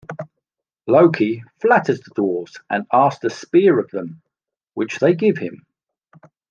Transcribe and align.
Loki 0.87 1.43
flatters 1.59 1.99
the 2.01 2.09
Dwarves 2.19 2.55
and 2.71 2.87
asks 2.91 3.19
the 3.19 3.29
Spear 3.29 3.77
of 3.77 3.91
them, 3.91 4.23
which 4.73 4.97
they 4.97 5.13
give 5.13 5.37
him. 5.37 5.63